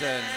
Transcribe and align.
People. 0.00 0.29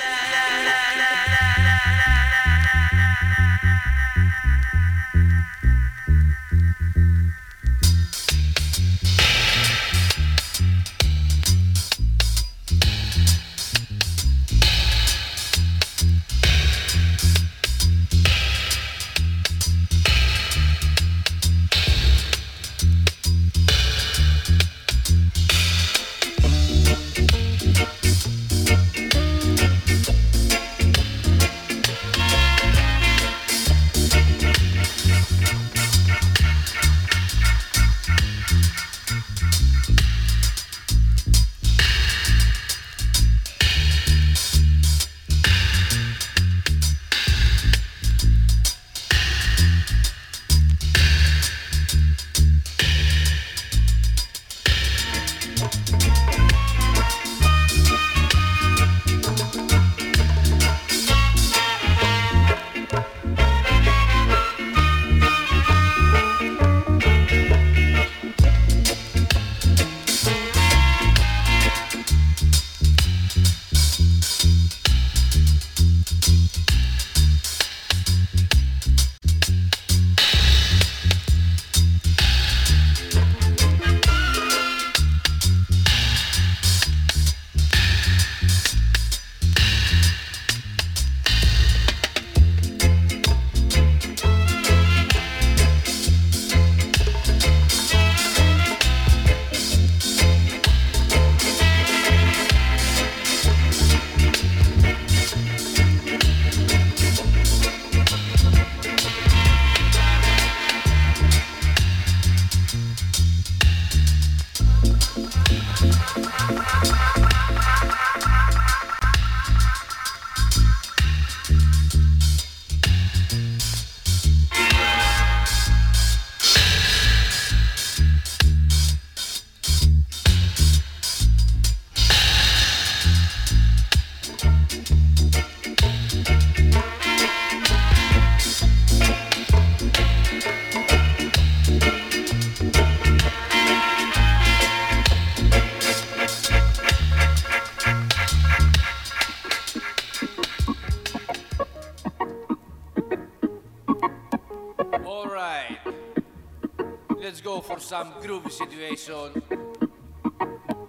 Groovy 158.24 158.52
situation 158.52 159.44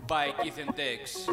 by 0.06 0.30
Keith 0.40 0.58
and 0.58 0.76
Tex. 0.76 1.28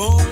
More 0.00 0.29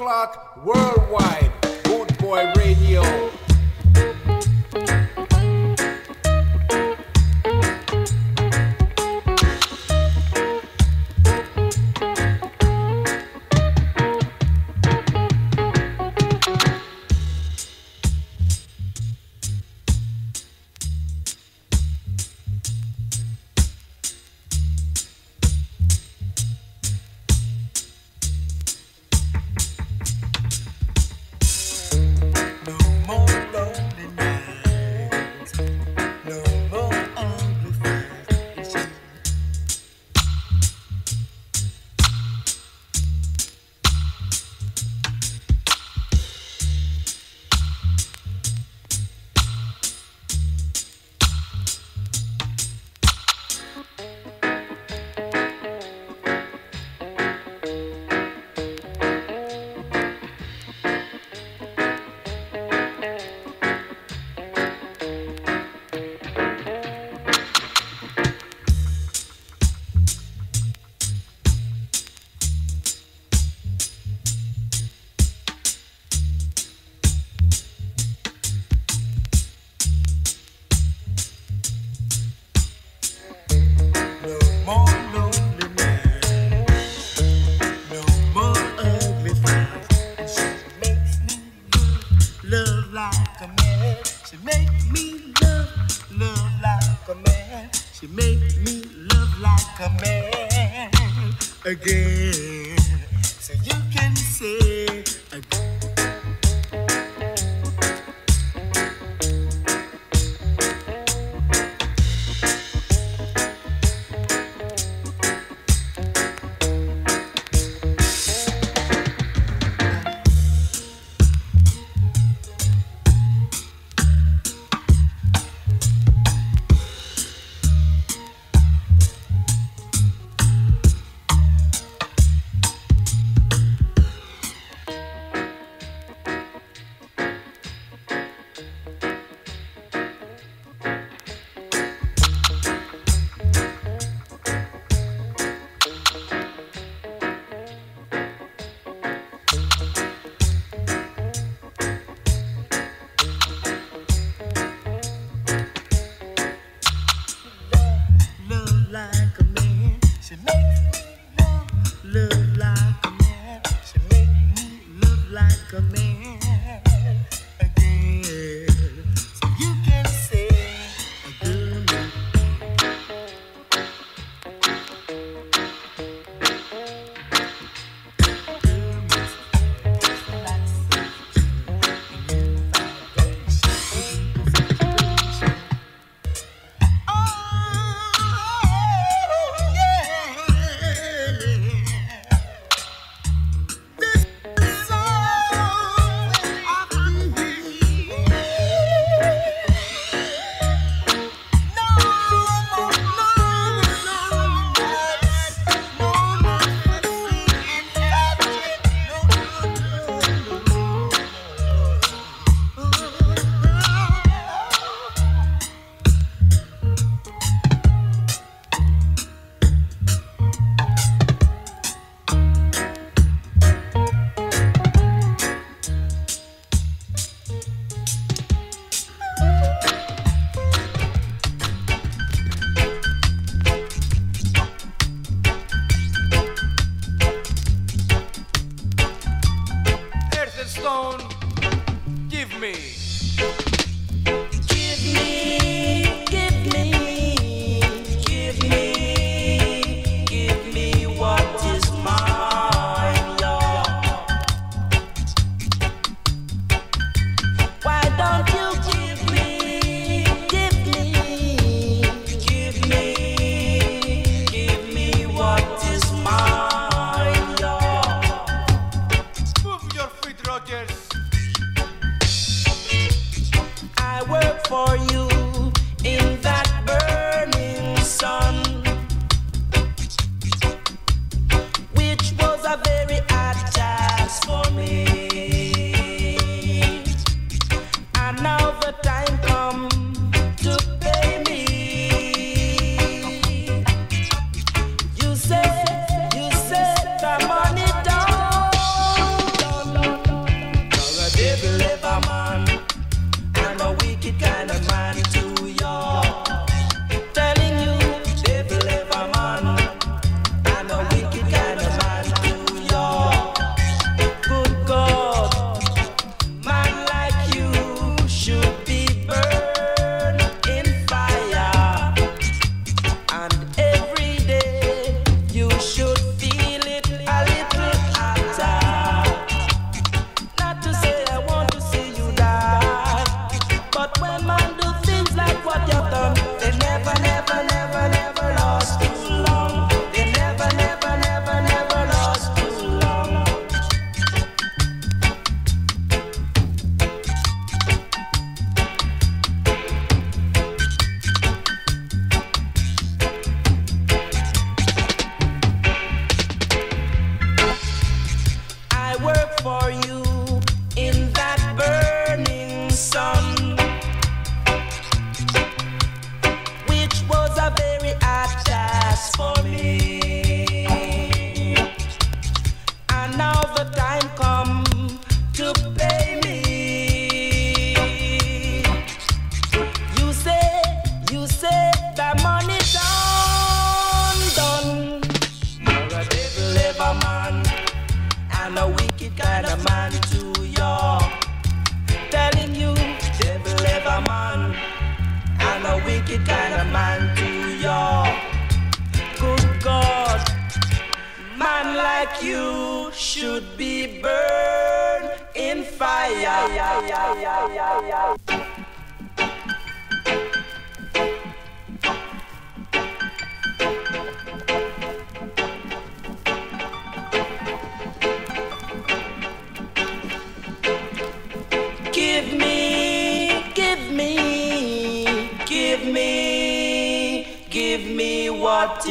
around 0.00 0.28
the 0.64 0.77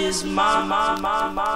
is 0.08 0.24
my, 0.24 0.64
my, 0.64 0.98
my, 1.02 1.30
my. 1.34 1.47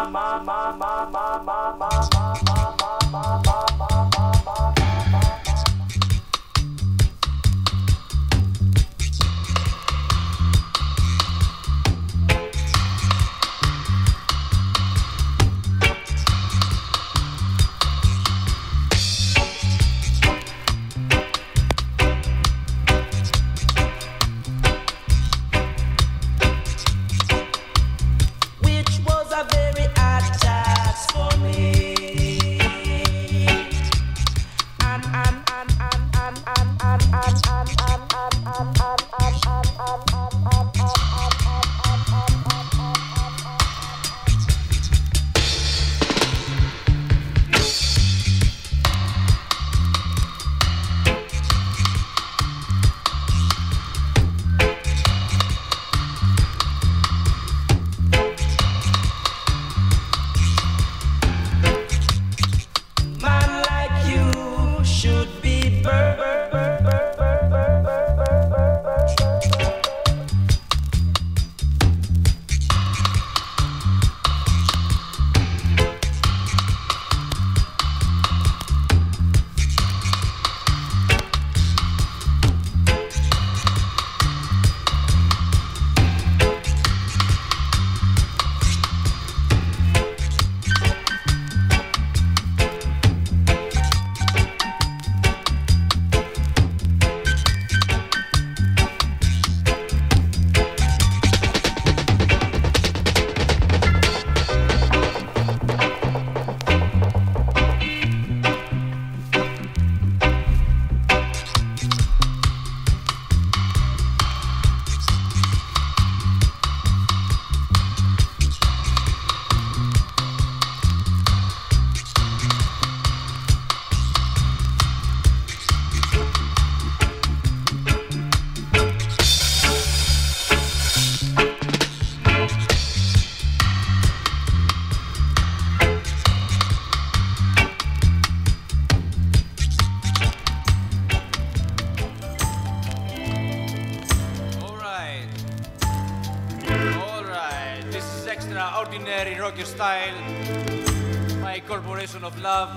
love, 152.42 152.70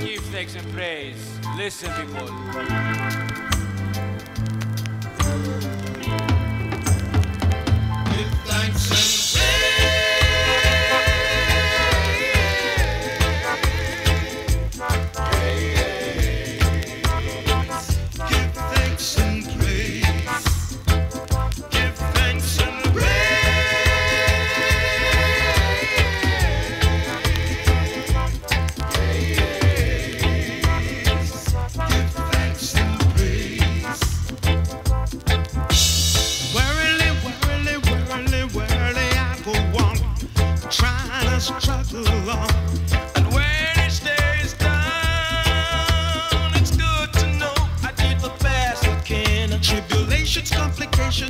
give 0.00 0.20
thanks 0.30 0.54
and 0.54 0.72
praise. 0.72 1.38
Listen, 1.56 1.90
people. 1.94 2.37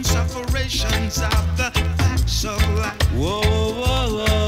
sufferations 0.08 1.20
of 1.22 1.56
the 1.56 1.70
facts 1.98 2.44
of 2.44 2.60
life. 2.78 3.02
Whoa, 3.12 3.40
whoa, 3.42 4.24
whoa. 4.24 4.47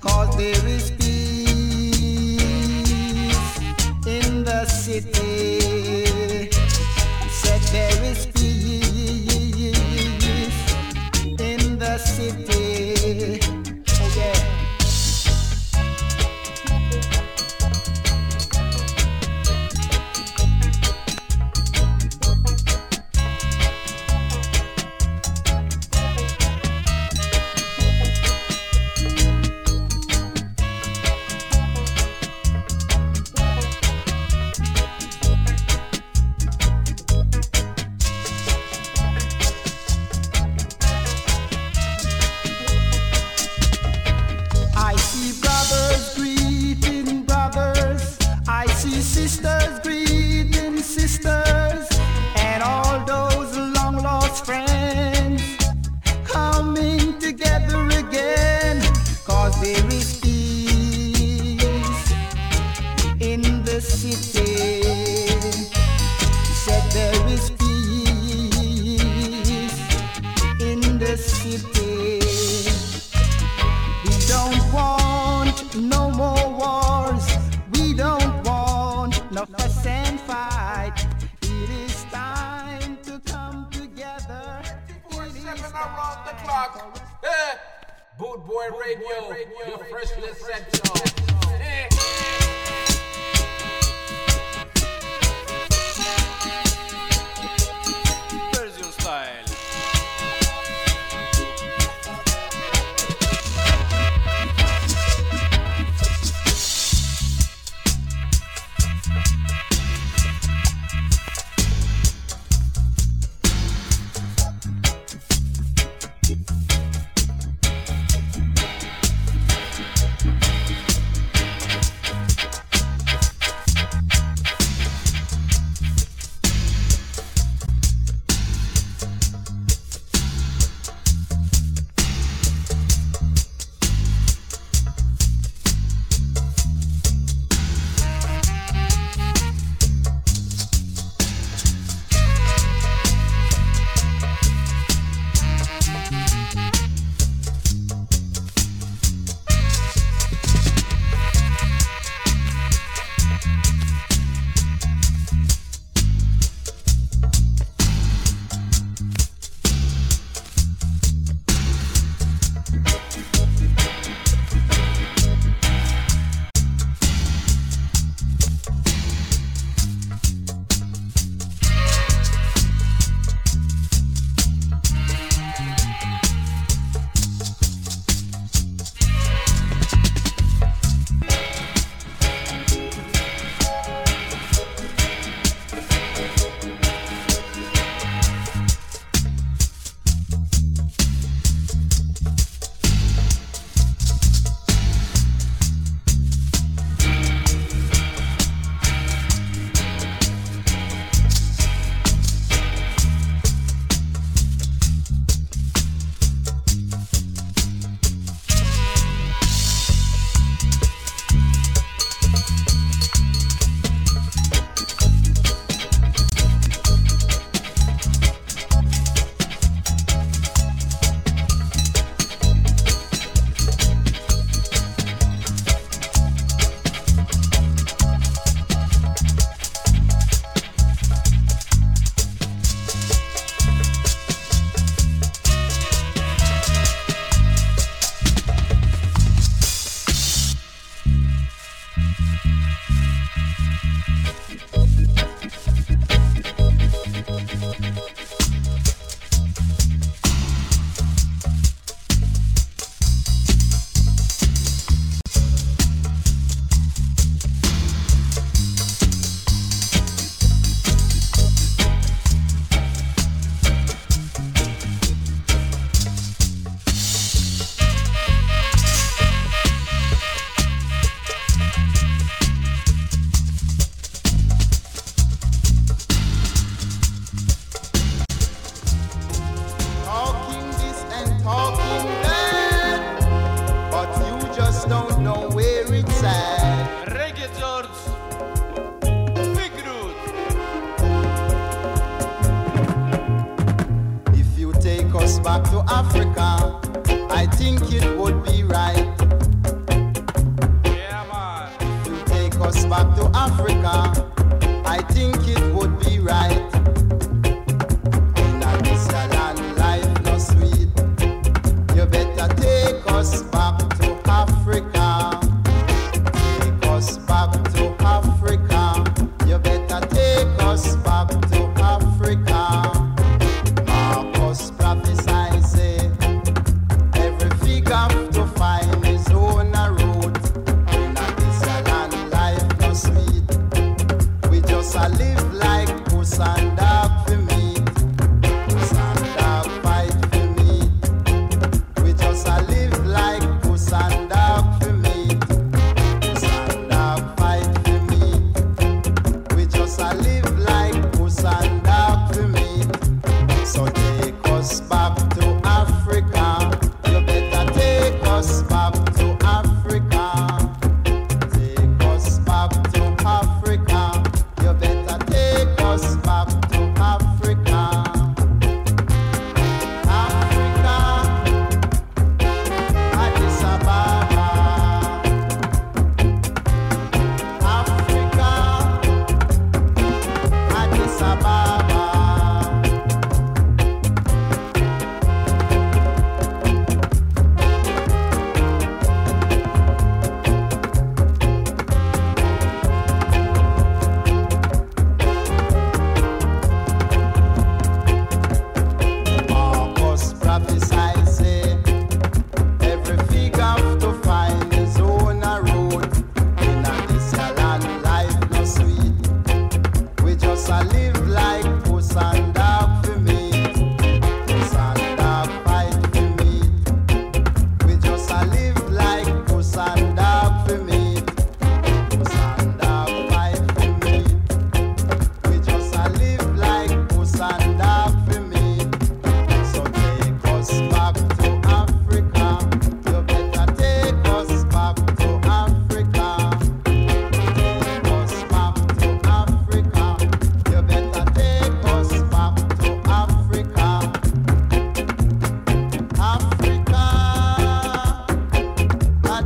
Cause 0.00 0.36
there 0.36 0.68
is 0.68 1.05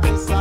cabeza. 0.01 0.40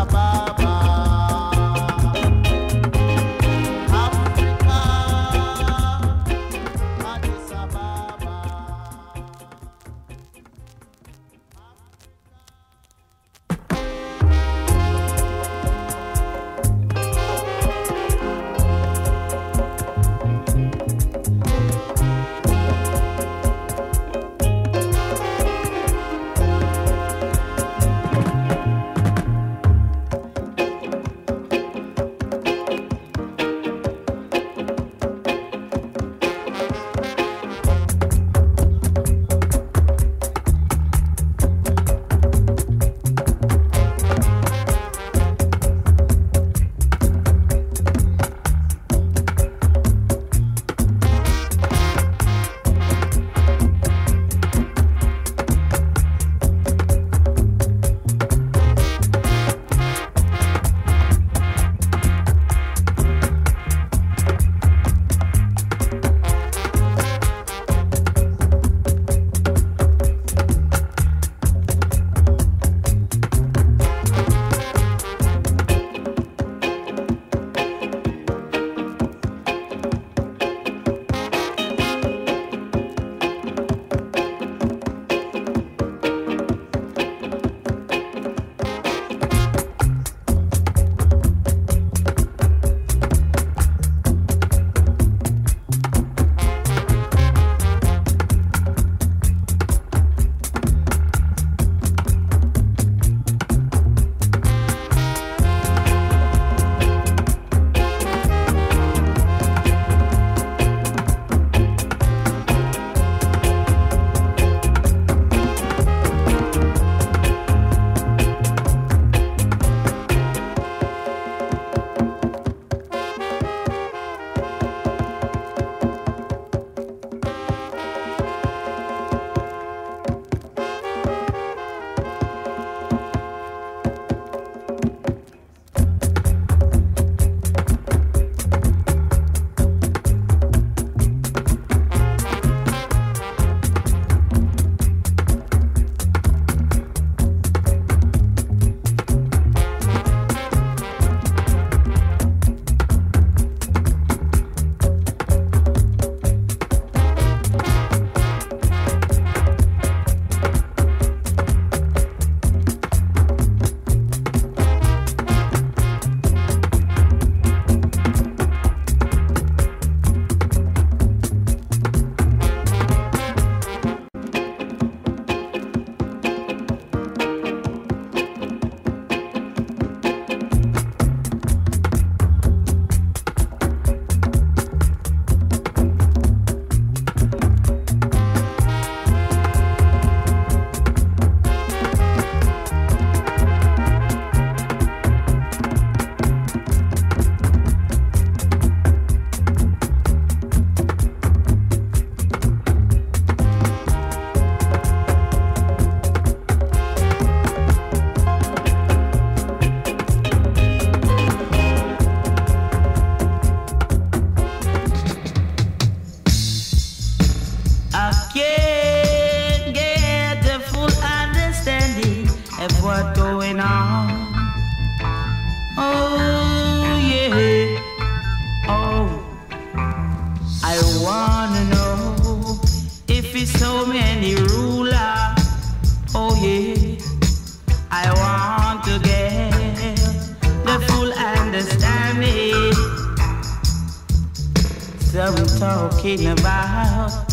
Talking 246.17 246.33
about 246.33 247.25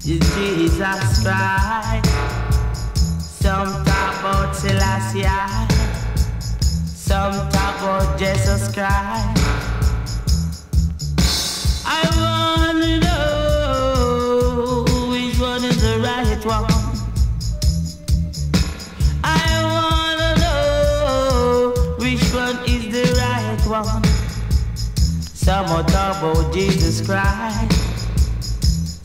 Jesus 0.00 1.22
Christ. 1.22 2.06
Some 3.20 3.84
talk 3.84 4.20
about 4.20 4.56
Selassie. 4.56 5.22
Some 6.86 7.50
talk 7.50 7.80
about 7.80 8.18
Jesus 8.18 8.72
Christ. 8.74 9.38
I 11.86 12.02
wanna 12.18 13.00
know 13.00 14.84
which 15.10 15.38
one 15.38 15.64
is 15.64 15.80
the 15.80 16.00
right 16.00 16.44
one. 16.44 16.66
I 19.22 19.62
wanna 19.70 20.34
know 20.40 21.74
which 21.98 22.24
one 22.34 22.58
is 22.68 22.88
the 22.90 23.04
right 23.20 23.66
one. 23.68 24.04
Some 25.32 25.66
talk 25.86 26.22
about 26.22 26.52
Jesus 26.52 27.00
Christ. 27.06 27.79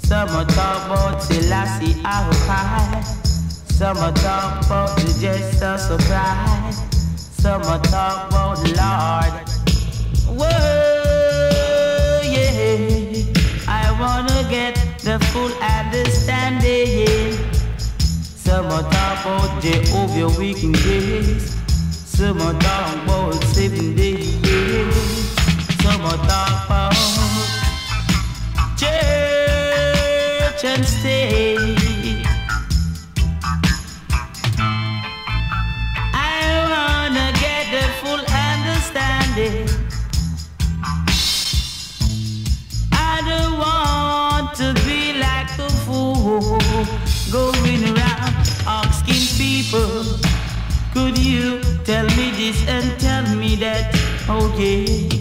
Some 0.05 0.29
will 0.37 0.45
talk 0.45 0.85
about 0.85 1.23
Selassie 1.23 1.99
our 2.05 2.31
Christ. 2.45 3.25
Some 3.73 3.97
will 3.97 4.13
talk 4.13 4.63
about 4.63 4.95
the 4.97 5.05
Jesus 5.19 5.89
of 5.89 5.99
Christ. 6.01 6.83
Some 7.41 7.61
will 7.61 7.79
talk 7.79 8.29
about 8.29 8.57
the 8.61 8.69
Lord. 8.77 9.33
Whoa, 10.37 12.21
yeah. 12.21 13.23
I 13.67 13.97
wanna 13.99 14.47
get 14.47 14.75
the 14.99 15.17
full 15.33 15.51
understanding. 15.59 17.33
Some 18.13 18.67
will 18.67 18.83
talk 18.83 19.25
about 19.25 19.63
Jehovah 19.63 20.29
weekend 20.39 20.75
days. 20.83 21.55
Some 21.89 22.37
will 22.37 22.53
talk 22.59 22.93
about 23.03 23.43
seven 23.45 23.95
days. 23.95 24.35
Some 25.81 26.03
will 26.03 26.19
talk 26.29 26.65
about 26.67 27.24
and 30.65 30.85
state. 30.85 32.25
I 36.13 36.41
wanna 36.71 37.31
get 37.39 37.63
the 37.75 37.85
full 38.01 38.23
understanding. 38.49 39.69
I 42.91 43.15
don't 43.29 43.59
want 43.59 44.55
to 44.61 44.73
be 44.85 45.13
like 45.13 45.51
a 45.59 45.69
fool 45.85 46.57
going 47.31 47.83
around 47.83 48.33
asking 48.65 49.25
people. 49.37 50.03
Could 50.93 51.17
you 51.17 51.61
tell 51.83 52.05
me 52.17 52.31
this 52.31 52.67
and 52.67 52.99
tell 52.99 53.35
me 53.35 53.55
that? 53.57 53.93
Oh 54.27 54.55
yeah. 54.57 55.15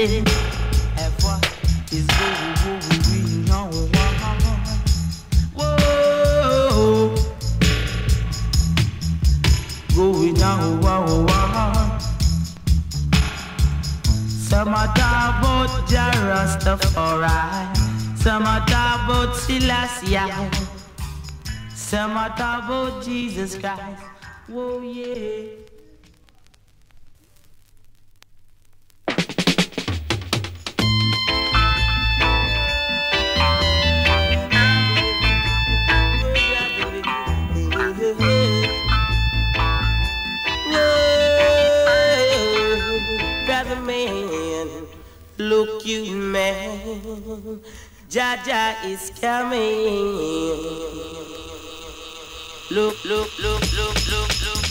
Of 0.00 1.12
what 1.22 1.44
is 1.92 2.06
going 2.06 3.50
on. 3.50 3.70
Whoa, 5.54 7.14
going 9.94 10.42
on. 10.42 10.80
Whoa, 10.80 11.26
whoa. 11.28 11.98
Some 14.26 14.72
are 14.72 14.86
about 14.86 15.86
Jah 15.86 16.12
Rastafari. 16.24 17.36
Some 18.16 18.44
are 18.44 18.64
about 18.64 19.36
Selassie. 19.36 20.16
Some 21.74 22.16
are 22.16 22.28
about 22.28 23.04
Jesus 23.04 23.54
Christ. 23.56 24.02
Whoa, 24.48 24.80
yeah. 24.80 25.69
Look 45.50 45.84
you 45.84 46.14
man, 46.14 47.60
Jaja 48.08 48.84
is 48.84 49.10
coming. 49.20 49.60
Look, 52.70 53.04
look, 53.04 53.36
look, 53.40 53.62
look, 53.72 53.96
look, 54.12 54.30
look, 54.46 54.69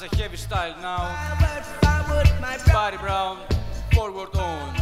That's 0.00 0.12
a 0.12 0.16
heavy 0.16 0.36
style 0.36 0.76
now. 0.80 1.08
Barry 2.66 2.98
Brown, 2.98 3.38
forward 3.92 4.32
on. 4.36 4.78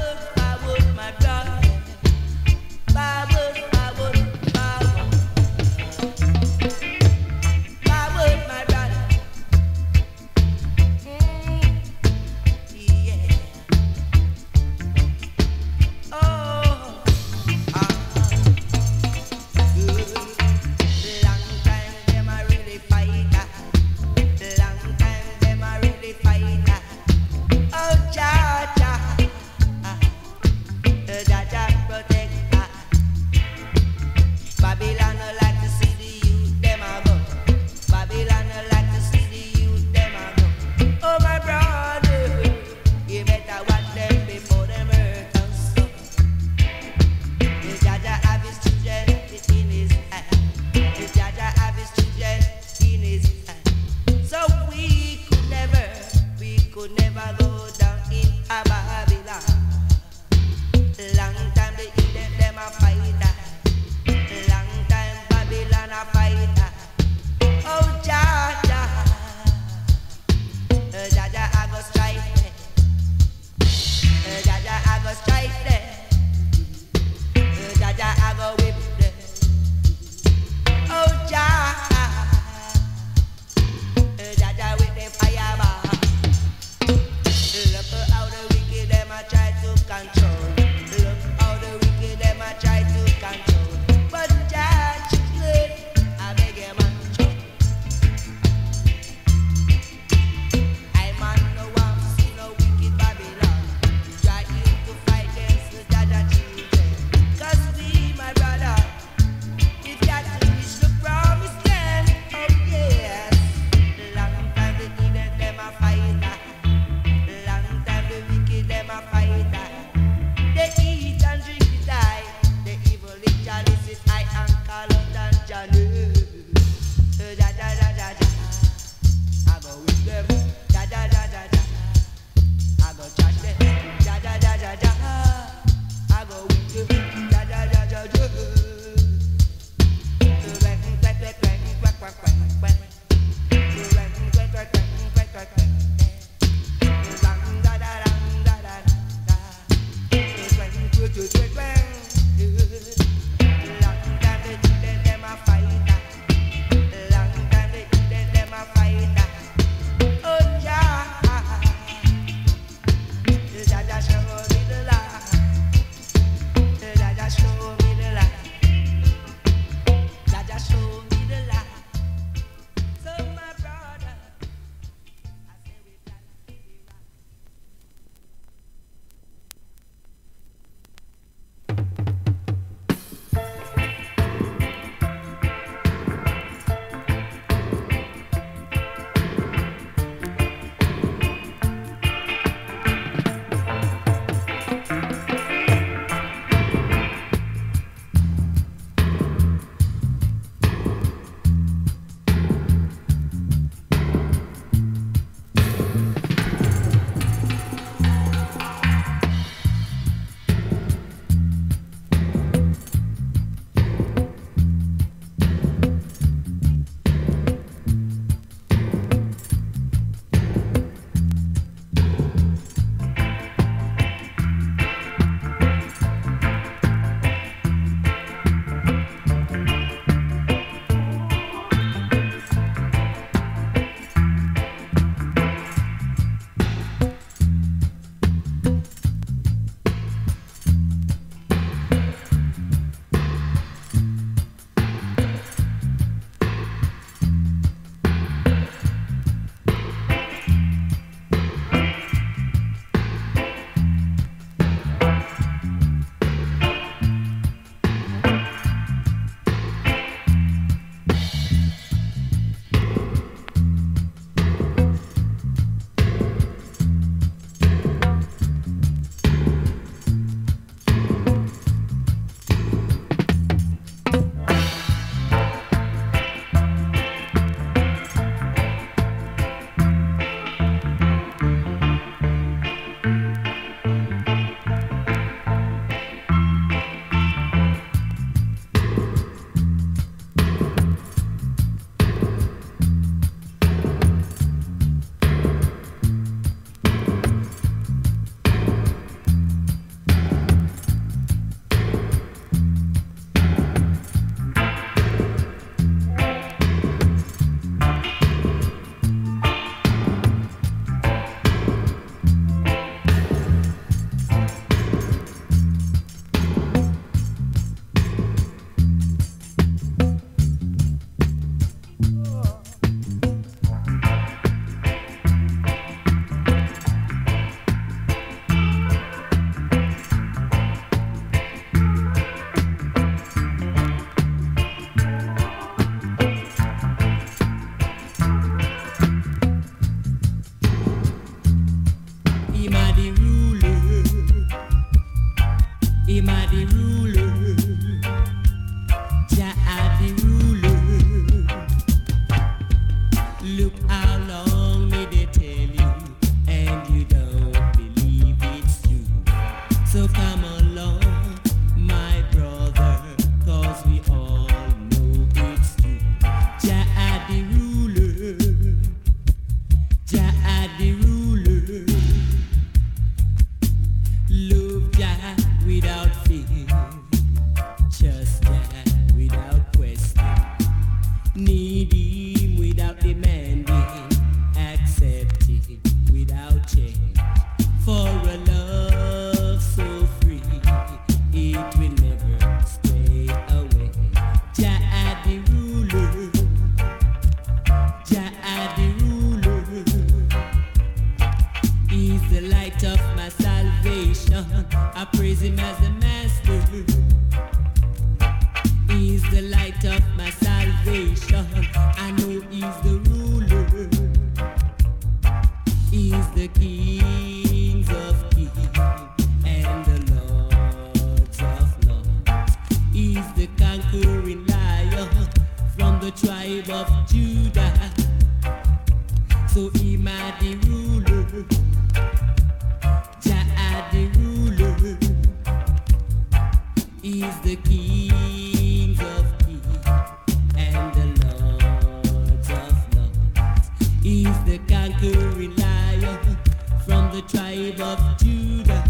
He's 444.07 444.39
the 444.45 444.59
conquering 444.69 445.57
lion 445.57 446.39
from 446.87 447.11
the 447.11 447.23
tribe 447.23 447.81
of 447.81 447.99
Judah. 448.19 448.85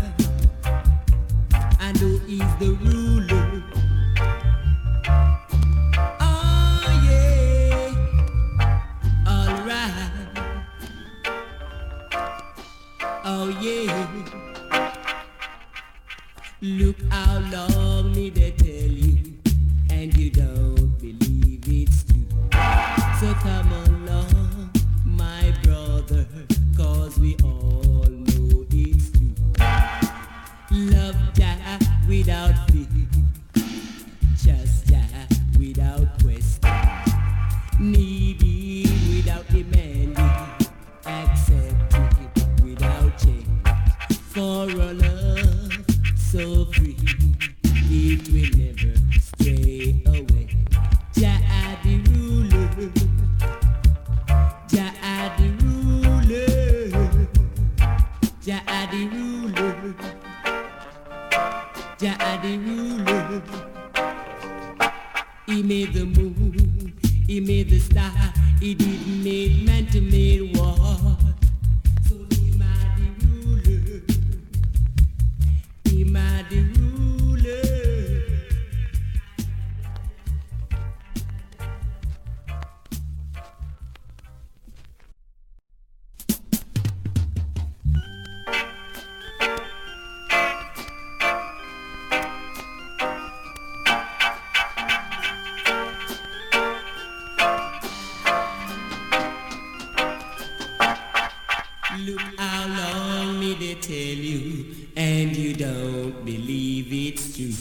and 1.80 1.96
who 1.96 2.20
is 2.28 2.56
the 2.60 2.76
ruler. 2.84 3.62
Oh 6.20 7.00
yeah, 7.08 7.94
all 9.26 9.56
right. 9.64 10.10
Oh 13.24 13.48
yeah, 13.58 14.06
look 16.60 16.96
how 17.10 17.38
long 17.50 18.12
me 18.12 18.28
did. 18.28 18.65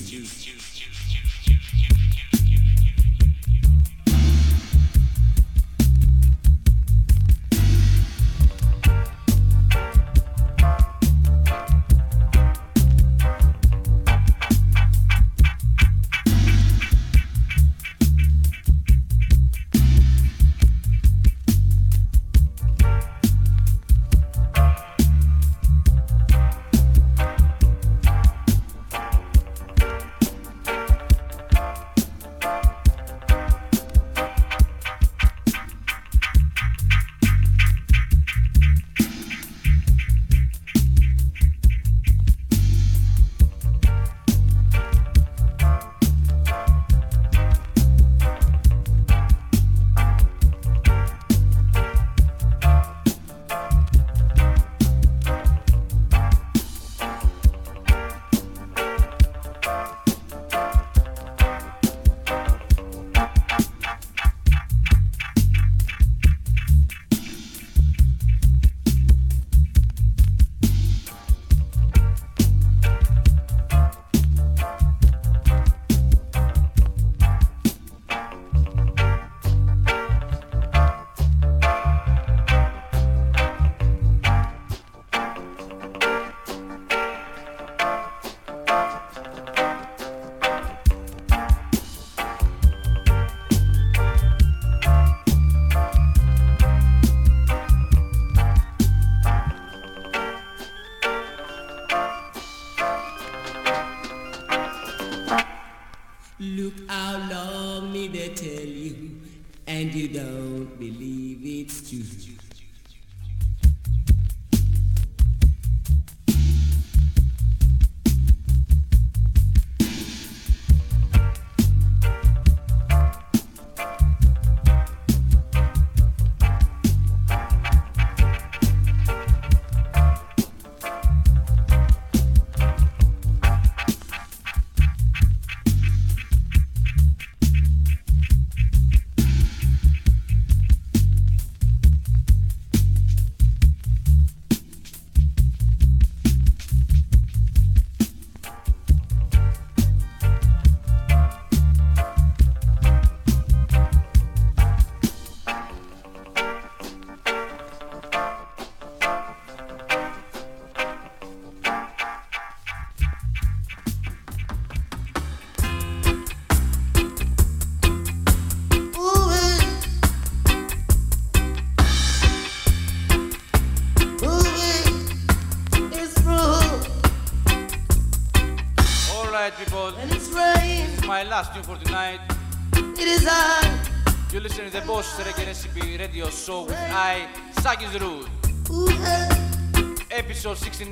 juice, 0.03 0.43
juice, 0.43 0.43
juice. 0.43 0.74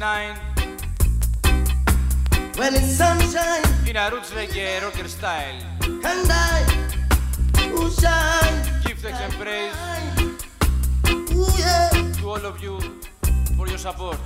99. 0.04 0.36
When 2.58 2.76
it's 2.76 2.97
sunshine. 2.97 3.64
In 3.88 3.95
a 3.95 4.10
roots 4.12 4.32
reggae 4.32 4.82
rocker 4.82 5.08
style. 5.08 5.56
And 5.82 6.30
I, 6.30 6.60
who 7.72 7.89
shine. 7.89 8.58
Give 8.84 8.99
thanks 8.99 9.22
and 9.22 9.34
praise. 9.39 9.74
Ooh, 11.32 11.47
yeah. 11.58 11.89
To 12.20 12.30
all 12.30 12.45
of 12.45 12.62
you 12.62 12.80
for 13.56 13.66
your 13.70 13.78
support. 13.78 14.18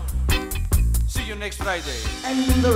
See 1.07 1.25
you 1.27 1.35
next 1.35 1.57
Friday. 1.57 1.99
And 2.25 2.39
the 2.63 2.73